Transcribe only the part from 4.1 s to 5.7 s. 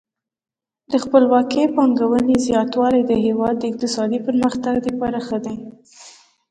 پرمختګ لپاره اړین دی.